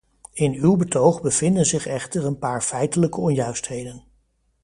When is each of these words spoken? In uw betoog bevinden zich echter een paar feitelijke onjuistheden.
In 0.33 0.53
uw 0.53 0.75
betoog 0.75 1.21
bevinden 1.21 1.65
zich 1.65 1.85
echter 1.85 2.25
een 2.25 2.39
paar 2.39 2.61
feitelijke 2.61 3.19
onjuistheden. 3.19 4.03